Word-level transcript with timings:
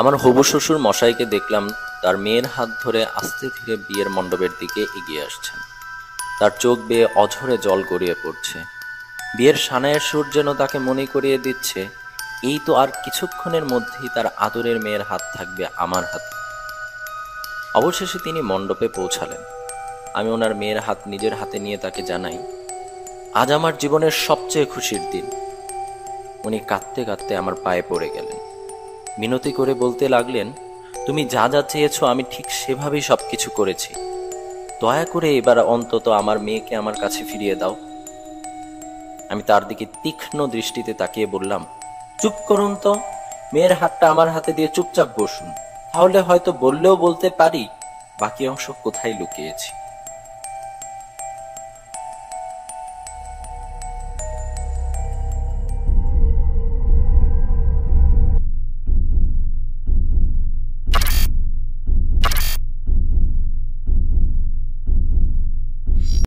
আমার 0.00 0.14
হবু 0.22 0.42
শ্বশুর 0.50 0.78
মশাইকে 0.86 1.24
দেখলাম 1.34 1.64
তার 2.02 2.16
মেয়ের 2.24 2.46
হাত 2.54 2.70
ধরে 2.82 3.00
আস্তে 3.20 3.46
ধীরে 3.56 3.74
বিয়ের 3.86 4.08
মণ্ডপের 4.10 4.52
দিকে 4.60 4.82
এগিয়ে 4.98 5.24
আসছেন। 5.26 5.58
তার 6.40 6.52
চোখ 6.62 6.76
বেয়ে 6.88 7.06
অঝরে 7.22 7.56
জল 7.66 7.80
গড়িয়ে 7.90 8.16
পড়ছে। 8.22 8.58
বিয়ের 9.36 9.58
সানায়ের 9.66 10.02
সুর 10.08 10.24
যেন 10.36 10.48
তাকে 10.54 10.78
মনে 10.88 11.04
করিয়ে 11.06 11.38
দিচ্ছে, 11.38 11.80
এই 12.48 12.58
তো 12.66 12.72
আর 12.74 12.88
কিছুক্ষণের 13.04 13.64
মধ্যেই 13.64 14.08
তার 14.14 14.26
আদরের 14.46 14.78
মেয়ের 14.84 15.02
হাত 15.02 15.22
থাকবে 15.36 15.64
আমার 15.76 16.04
হাতে। 16.12 16.32
অবশেষে 17.74 18.18
তিনি 18.18 18.40
মণ্ডপে 18.50 18.88
পৌঁছালেন। 18.88 19.42
আমি 20.14 20.28
ওনার 20.30 20.52
মেয়ের 20.54 20.80
হাত 20.86 20.98
নিজের 21.06 21.34
হাতে 21.34 21.56
নিয়ে 21.58 21.78
তাকে 21.84 22.00
জানাই, 22.02 22.38
আজ 23.40 23.48
আমার 23.58 23.74
জীবনের 23.78 24.14
সবচেয়ে 24.26 24.66
খুশির 24.66 25.02
দিন। 25.12 25.26
উনি 26.44 26.58
কাঁদতে 26.70 27.00
কাঁদতে 27.04 27.32
আমার 27.36 27.54
পায়ে 27.64 27.82
পড়ে 27.88 28.08
গেলেন। 28.08 28.31
মিনতি 29.18 29.52
করে 29.52 29.74
বলতে 29.74 30.08
লাগলেন, 30.08 30.52
তুমি 31.06 31.24
যা 31.24 31.48
যা 31.48 31.62
চেয়েছো 31.62 32.06
আমি 32.06 32.22
ঠিক 32.30 32.46
সেভাবেই 32.50 33.00
সবকিছু 33.00 33.50
করেছি। 33.50 33.94
দয়া 34.80 35.04
করে 35.04 35.36
এবার 35.36 35.58
অন্তত 35.58 36.08
আমার 36.08 36.38
মেয়েকে 36.38 36.76
আমার 36.76 36.94
কাছে 36.94 37.24
ফিরিয়ে 37.24 37.56
দাও। 37.56 37.74
আমি 39.30 39.42
তার 39.42 39.68
দিকে 39.68 39.86
তীক্ষ্ণ 40.02 40.46
দৃষ্টিতে 40.46 40.92
তাকিয়ে 40.94 41.26
বললাম, 41.26 41.66
চুপ 42.20 42.32
করুন 42.48 42.74
তো, 42.74 42.92
মেয়ের 43.52 43.72
হাতটা 43.72 44.10
আমার 44.10 44.28
হাতে 44.28 44.52
দিয়ে 44.52 44.68
চুপচাপ 44.68 45.08
বসুন। 45.18 45.48
তাহলে 45.92 46.20
হয়তো 46.20 46.52
বললেও 46.52 46.96
বলতে 46.96 47.30
পারি, 47.30 47.68
বাকি 48.20 48.48
অংশ 48.48 48.70
কোথায় 48.82 49.14
লুকিয়েছি? 49.20 49.70